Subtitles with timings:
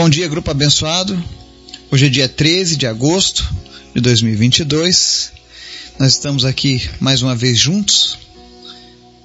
[0.00, 1.20] Bom dia, grupo abençoado.
[1.90, 3.44] Hoje é dia 13 de agosto
[3.92, 5.32] de 2022.
[5.98, 8.16] Nós estamos aqui mais uma vez juntos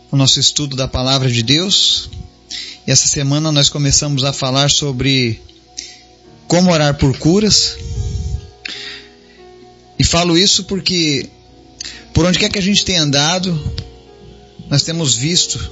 [0.09, 2.09] com o nosso estudo da palavra de Deus.
[2.87, 5.39] E essa semana nós começamos a falar sobre
[6.47, 7.77] como orar por curas.
[9.99, 11.29] E falo isso porque
[12.15, 13.75] por onde quer que a gente tenha andado,
[14.71, 15.71] nós temos visto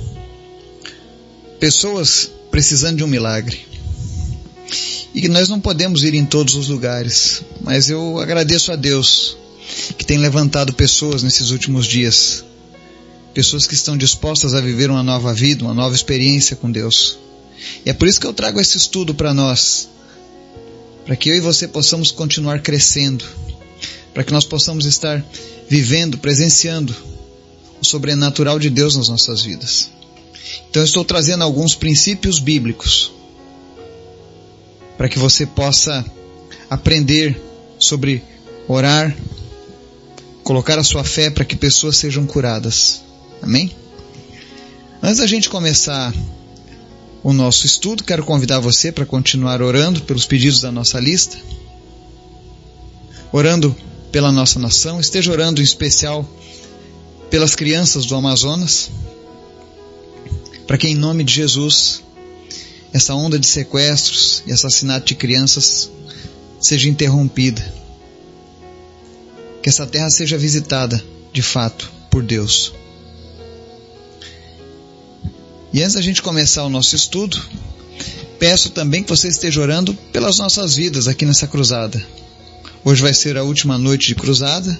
[1.59, 3.70] pessoas precisando de um milagre
[5.13, 9.37] e que nós não podemos ir em todos os lugares, mas eu agradeço a Deus
[9.97, 12.43] que tem levantado pessoas nesses últimos dias,
[13.33, 17.17] pessoas que estão dispostas a viver uma nova vida, uma nova experiência com Deus.
[17.85, 19.89] E é por isso que eu trago esse estudo para nós,
[21.05, 23.25] para que eu e você possamos continuar crescendo,
[24.13, 25.23] para que nós possamos estar
[25.69, 26.95] vivendo, presenciando
[27.81, 29.89] o sobrenatural de Deus nas nossas vidas.
[30.69, 33.11] Então eu estou trazendo alguns princípios bíblicos
[35.01, 36.05] para que você possa
[36.69, 37.35] aprender
[37.79, 38.23] sobre
[38.67, 39.17] orar,
[40.43, 43.01] colocar a sua fé para que pessoas sejam curadas.
[43.41, 43.75] Amém?
[45.01, 46.13] Antes da gente começar
[47.23, 51.35] o nosso estudo, quero convidar você para continuar orando pelos pedidos da nossa lista,
[53.31, 53.75] orando
[54.11, 56.29] pela nossa nação, esteja orando em especial
[57.27, 58.91] pelas crianças do Amazonas,
[60.67, 62.03] para que em nome de Jesus
[62.93, 65.89] essa onda de sequestros e assassinato de crianças
[66.59, 67.61] seja interrompida.
[69.63, 72.73] Que essa terra seja visitada, de fato, por Deus.
[75.73, 77.41] E antes da gente começar o nosso estudo,
[78.37, 82.03] peço também que você esteja orando pelas nossas vidas aqui nessa cruzada.
[82.83, 84.77] Hoje vai ser a última noite de cruzada.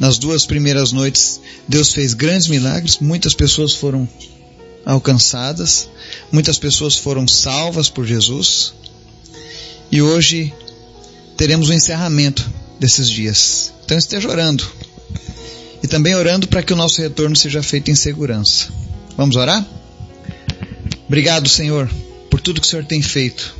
[0.00, 4.08] Nas duas primeiras noites, Deus fez grandes milagres, muitas pessoas foram
[4.84, 5.88] alcançadas,
[6.32, 8.72] muitas pessoas foram salvas por Jesus
[9.90, 10.52] e hoje
[11.36, 13.72] teremos o encerramento desses dias.
[13.84, 14.66] Então esteja orando
[15.82, 18.68] e também orando para que o nosso retorno seja feito em segurança.
[19.16, 19.66] Vamos orar?
[21.06, 21.90] Obrigado, Senhor,
[22.30, 23.54] por tudo que o Senhor tem feito,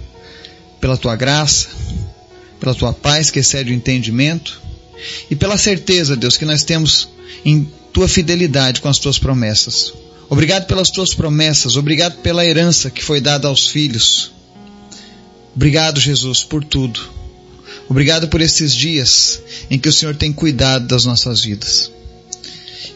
[0.80, 1.68] pela tua graça,
[2.60, 4.60] pela tua paz que excede o entendimento
[5.30, 7.08] e pela certeza, Deus, que nós temos
[7.44, 9.92] em tua fidelidade com as tuas promessas.
[10.30, 14.30] Obrigado pelas tuas promessas, obrigado pela herança que foi dada aos filhos.
[15.56, 17.00] Obrigado, Jesus, por tudo.
[17.88, 21.90] Obrigado por esses dias em que o Senhor tem cuidado das nossas vidas.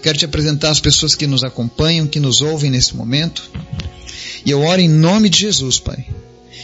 [0.00, 3.51] Quero te apresentar as pessoas que nos acompanham, que nos ouvem nesse momento.
[4.47, 6.06] E eu oro em nome de Jesus, Pai,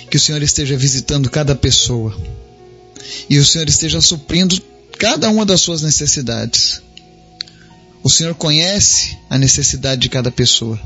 [0.09, 2.17] que o Senhor esteja visitando cada pessoa
[3.29, 4.57] e o Senhor esteja suprindo
[4.97, 6.81] cada uma das suas necessidades.
[8.03, 10.81] O Senhor conhece a necessidade de cada pessoa.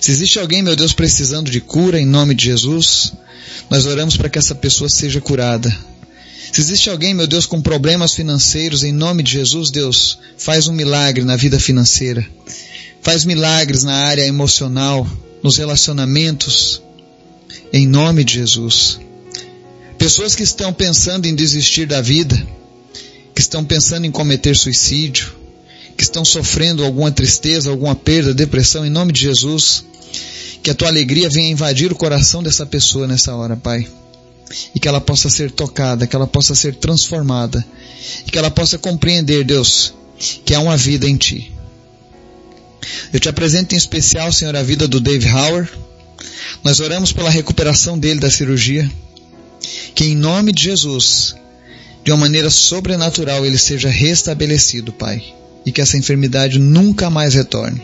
[0.00, 3.12] Se existe alguém, meu Deus, precisando de cura, em nome de Jesus,
[3.70, 5.74] nós oramos para que essa pessoa seja curada.
[6.52, 10.72] Se existe alguém, meu Deus, com problemas financeiros, em nome de Jesus, Deus, faz um
[10.72, 12.26] milagre na vida financeira.
[13.00, 15.06] Faz milagres na área emocional,
[15.42, 16.82] nos relacionamentos,
[17.72, 19.00] em nome de Jesus.
[19.98, 22.36] Pessoas que estão pensando em desistir da vida,
[23.34, 25.41] que estão pensando em cometer suicídio,
[25.96, 29.84] que estão sofrendo alguma tristeza, alguma perda, depressão, em nome de Jesus,
[30.62, 33.86] que a tua alegria venha invadir o coração dessa pessoa nessa hora, Pai.
[34.74, 37.64] E que ela possa ser tocada, que ela possa ser transformada,
[38.26, 39.94] e que ela possa compreender, Deus,
[40.44, 41.52] que há uma vida em Ti.
[43.12, 45.70] Eu te apresento em especial, Senhor, a vida do Dave Howard.
[46.62, 48.90] Nós oramos pela recuperação dele da cirurgia.
[49.94, 51.34] Que em nome de Jesus,
[52.04, 55.22] de uma maneira sobrenatural, ele seja restabelecido, Pai
[55.64, 57.82] e que essa enfermidade nunca mais retorne.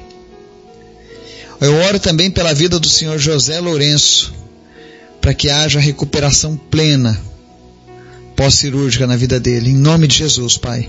[1.60, 4.32] Eu oro também pela vida do Senhor José Lourenço,
[5.20, 7.20] para que haja recuperação plena
[8.36, 10.88] pós-cirúrgica na vida dele, em nome de Jesus, Pai.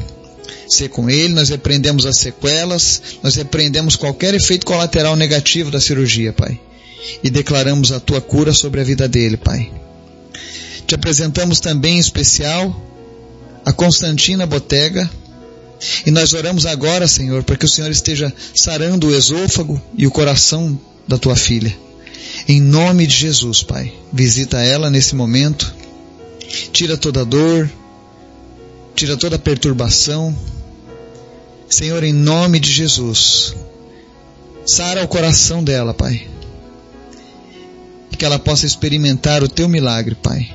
[0.68, 6.32] Ser com ele, nós repreendemos as sequelas, nós repreendemos qualquer efeito colateral negativo da cirurgia,
[6.32, 6.60] Pai.
[7.24, 9.72] E declaramos a tua cura sobre a vida dele, Pai.
[10.86, 12.86] Te apresentamos também em especial
[13.66, 15.10] a Constantina Botega,
[16.06, 20.12] e nós oramos agora, Senhor, para que o Senhor esteja sarando o esôfago e o
[20.12, 21.76] coração da tua filha.
[22.48, 25.74] Em nome de Jesus, Pai, visita ela nesse momento.
[26.72, 27.70] Tira toda dor,
[28.96, 30.36] tira toda perturbação.
[31.70, 33.56] Senhor, em nome de Jesus,
[34.66, 36.28] sara o coração dela, Pai.
[38.12, 40.54] E que ela possa experimentar o teu milagre, Pai.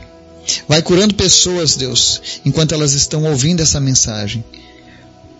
[0.68, 4.44] Vai curando pessoas, Deus, enquanto elas estão ouvindo essa mensagem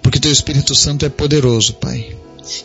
[0.05, 2.15] porque teu Espírito Santo é poderoso, Pai.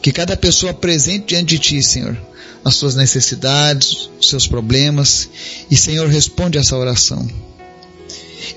[0.01, 2.18] Que cada pessoa apresente diante de Ti, Senhor,
[2.65, 5.30] as suas necessidades, os seus problemas,
[5.71, 7.25] e Senhor, responde essa oração.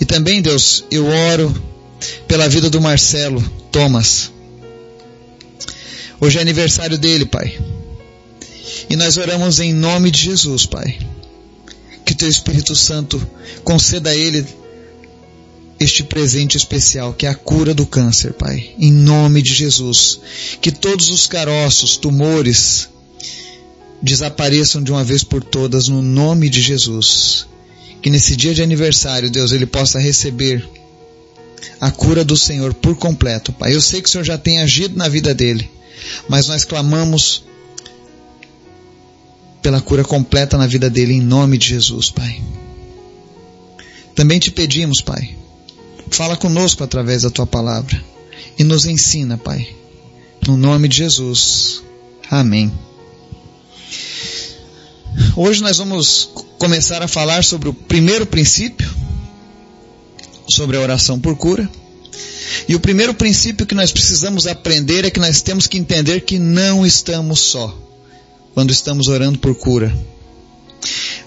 [0.01, 1.63] E também, Deus, eu oro
[2.27, 3.41] pela vida do Marcelo
[3.71, 4.33] Thomas.
[6.21, 7.57] Hoje é aniversário dele, Pai.
[8.91, 10.99] E nós oramos em nome de Jesus, Pai.
[12.05, 13.25] Que Teu Espírito Santo
[13.63, 14.45] conceda a ele
[15.83, 18.71] este presente especial, que é a cura do câncer, Pai.
[18.79, 20.21] Em nome de Jesus.
[20.61, 22.89] Que todos os caroços, tumores,
[24.01, 27.47] desapareçam de uma vez por todas, no nome de Jesus.
[28.01, 30.69] Que nesse dia de aniversário, Deus, ele possa receber
[31.81, 33.75] a cura do Senhor por completo, Pai.
[33.75, 35.69] Eu sei que o Senhor já tem agido na vida dele,
[36.29, 37.45] mas nós clamamos
[39.61, 42.41] pela cura completa na vida dele, em nome de Jesus, Pai.
[44.15, 45.37] Também te pedimos, Pai,
[46.13, 48.03] Fala conosco através da tua palavra
[48.59, 49.75] e nos ensina, Pai.
[50.47, 51.83] No nome de Jesus.
[52.31, 52.71] Amém.
[55.35, 56.29] Hoje nós vamos
[56.59, 58.89] começar a falar sobre o primeiro princípio,
[60.51, 61.69] sobre a oração por cura.
[62.69, 66.39] E o primeiro princípio que nós precisamos aprender é que nós temos que entender que
[66.39, 67.75] não estamos só
[68.53, 69.91] quando estamos orando por cura.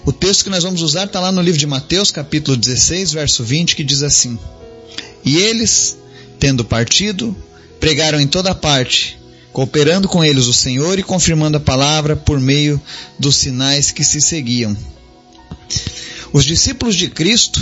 [0.04, 3.42] O texto que nós vamos usar está lá no livro de Mateus, capítulo 16, verso
[3.42, 4.38] 20, que diz assim:
[5.24, 5.96] e eles,
[6.38, 7.36] tendo partido,
[7.80, 9.18] pregaram em toda parte,
[9.52, 12.80] cooperando com eles o Senhor e confirmando a palavra por meio
[13.18, 14.76] dos sinais que se seguiam.
[16.32, 17.60] Os discípulos de Cristo,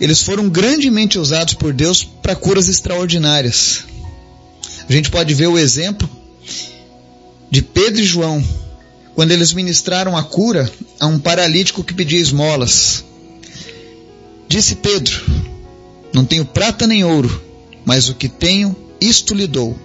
[0.00, 3.84] eles foram grandemente usados por Deus para curas extraordinárias.
[4.88, 6.08] A gente pode ver o exemplo
[7.50, 8.44] de Pedro e João,
[9.14, 10.70] quando eles ministraram a cura
[11.00, 13.04] a um paralítico que pedia esmolas.
[14.48, 15.20] Disse Pedro:
[16.18, 17.40] não tenho prata nem ouro,
[17.84, 19.78] mas o que tenho, isto lhe dou.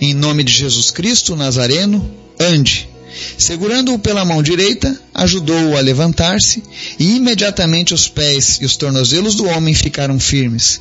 [0.00, 2.04] Em nome de Jesus Cristo Nazareno,
[2.40, 2.88] ande.
[3.38, 6.60] Segurando-o pela mão direita, ajudou-o a levantar-se,
[6.98, 10.80] e imediatamente os pés e os tornozelos do homem ficaram firmes.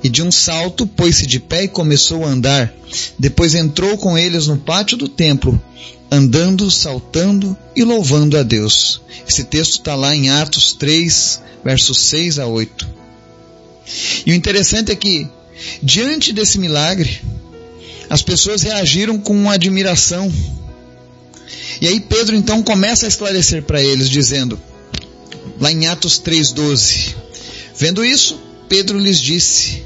[0.00, 2.72] E de um salto pôs-se de pé e começou a andar.
[3.18, 5.60] Depois entrou com eles no pátio do templo,
[6.08, 9.00] andando, saltando e louvando a Deus.
[9.28, 13.05] Esse texto está lá em Atos 3, versos 6 a 8.
[14.24, 15.28] E o interessante é que,
[15.82, 17.20] diante desse milagre,
[18.08, 20.32] as pessoas reagiram com admiração.
[21.80, 24.60] E aí Pedro então começa a esclarecer para eles, dizendo,
[25.60, 27.14] lá em Atos 3,12:
[27.76, 29.82] Vendo isso, Pedro lhes disse: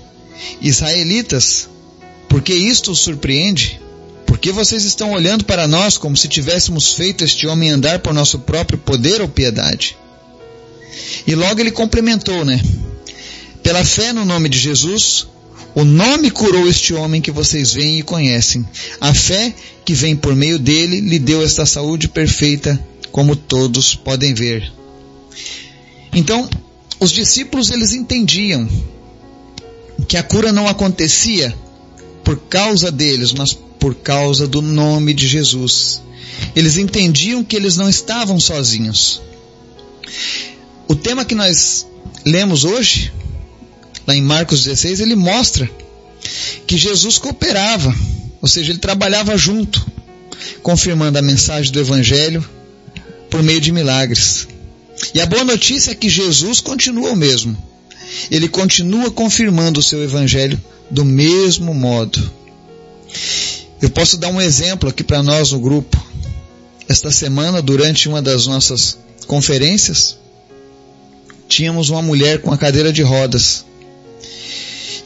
[0.61, 1.69] Israelitas,
[2.29, 3.81] por que isto os surpreende?
[4.27, 8.15] Por que vocês estão olhando para nós como se tivéssemos feito este homem andar por
[8.15, 9.97] nosso próprio poder ou piedade?
[11.27, 12.61] E logo ele complementou, né?
[13.71, 15.29] Pela fé no nome de Jesus,
[15.77, 18.69] o nome curou este homem que vocês veem e conhecem.
[19.01, 24.35] A fé que vem por meio dele lhe deu esta saúde perfeita, como todos podem
[24.35, 24.73] ver.
[26.13, 26.51] Então,
[26.99, 28.69] os discípulos eles entendiam
[30.09, 31.57] que a cura não acontecia
[32.25, 36.03] por causa deles, mas por causa do nome de Jesus.
[36.57, 39.23] Eles entendiam que eles não estavam sozinhos.
[40.89, 41.87] O tema que nós
[42.25, 43.13] lemos hoje
[44.11, 45.71] lá em Marcos 16, ele mostra
[46.67, 47.95] que Jesus cooperava,
[48.43, 49.87] ou seja, ele trabalhava junto,
[50.63, 52.45] confirmando a mensagem do Evangelho
[53.31, 54.49] por meio de milagres.
[55.15, 57.57] E a boa notícia é que Jesus continua o mesmo.
[58.31, 62.21] Ele continua confirmando o seu Evangelho do mesmo modo.
[63.81, 65.97] Eu posso dar um exemplo aqui para nós no grupo.
[66.89, 68.99] Esta semana, durante uma das nossas
[69.29, 70.19] conferências,
[71.49, 73.70] tínhamos uma mulher com a cadeira de rodas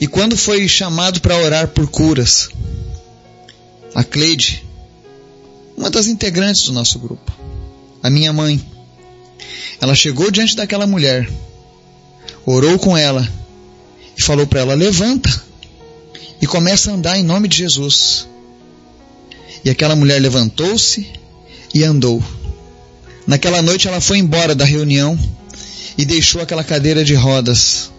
[0.00, 2.48] e quando foi chamado para orar por curas,
[3.94, 4.64] a Cleide,
[5.76, 7.32] uma das integrantes do nosso grupo,
[8.02, 8.60] a minha mãe,
[9.80, 11.28] ela chegou diante daquela mulher,
[12.44, 13.28] orou com ela
[14.16, 15.30] e falou para ela: levanta
[16.40, 18.28] e começa a andar em nome de Jesus.
[19.64, 21.10] E aquela mulher levantou-se
[21.72, 22.22] e andou.
[23.26, 25.18] Naquela noite ela foi embora da reunião
[25.96, 27.90] e deixou aquela cadeira de rodas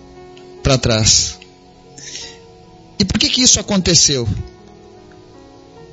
[0.62, 1.35] para trás.
[3.00, 4.28] E por que que isso aconteceu?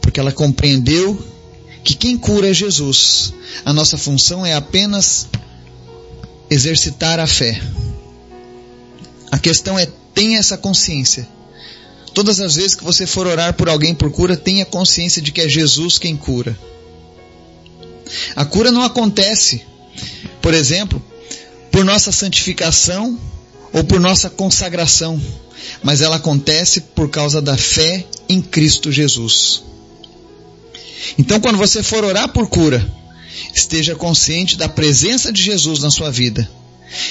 [0.01, 1.21] Porque ela compreendeu
[1.83, 3.33] que quem cura é Jesus.
[3.65, 5.29] A nossa função é apenas
[6.49, 7.61] exercitar a fé.
[9.31, 11.27] A questão é tenha essa consciência.
[12.15, 15.41] Todas as vezes que você for orar por alguém por cura, tenha consciência de que
[15.41, 16.57] é Jesus quem cura.
[18.37, 19.63] A cura não acontece,
[20.43, 21.03] por exemplo,
[21.71, 23.19] por nossa santificação
[23.73, 25.21] ou por nossa consagração
[25.83, 29.63] mas ela acontece por causa da fé em Cristo Jesus.
[31.19, 32.87] Então, quando você for orar por cura,
[33.55, 36.49] esteja consciente da presença de Jesus na sua vida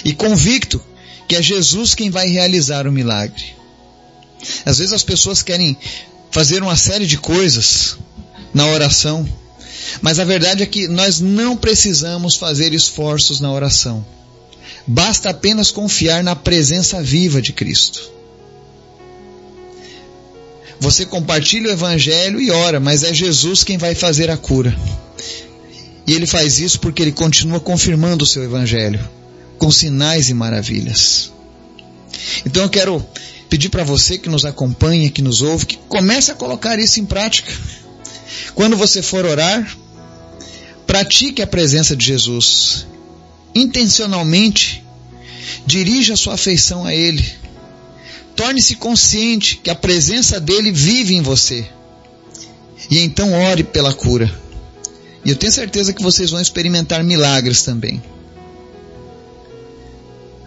[0.04, 0.82] e convicto
[1.28, 3.56] que é Jesus quem vai realizar o milagre.
[4.66, 5.78] Às vezes as pessoas querem
[6.30, 7.98] fazer uma série de coisas
[8.54, 9.28] na oração,
[10.02, 14.06] mas a verdade é que nós não precisamos fazer esforços na oração.
[14.86, 18.12] Basta apenas confiar na presença viva de Cristo.
[20.82, 24.76] Você compartilha o Evangelho e ora, mas é Jesus quem vai fazer a cura.
[26.08, 29.00] E ele faz isso porque ele continua confirmando o seu Evangelho,
[29.60, 31.32] com sinais e maravilhas.
[32.44, 33.06] Então eu quero
[33.48, 37.06] pedir para você que nos acompanha, que nos ouve, que comece a colocar isso em
[37.06, 37.54] prática.
[38.56, 39.78] Quando você for orar,
[40.88, 42.88] pratique a presença de Jesus.
[43.54, 44.84] Intencionalmente,
[45.64, 47.24] dirija a sua afeição a Ele.
[48.42, 51.64] Torne-se consciente que a presença dele vive em você.
[52.90, 54.34] E então ore pela cura.
[55.24, 58.02] E eu tenho certeza que vocês vão experimentar milagres também.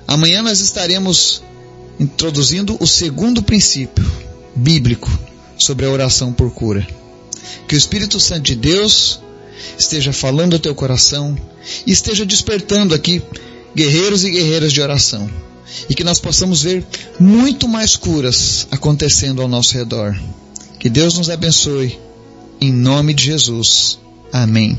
[0.09, 1.41] Amanhã nós estaremos
[2.01, 4.05] introduzindo o segundo princípio
[4.57, 5.09] bíblico
[5.57, 6.85] sobre a oração por cura.
[7.69, 9.21] Que o Espírito Santo de Deus
[9.79, 11.39] esteja falando ao teu coração
[11.87, 13.23] e esteja despertando aqui
[13.73, 15.44] guerreiros e guerreiras de oração
[15.89, 16.85] e que nós possamos ver
[17.19, 20.19] muito mais curas acontecendo ao nosso redor.
[20.79, 21.99] Que Deus nos abençoe.
[22.61, 23.99] Em nome de Jesus.
[24.33, 24.79] Amém.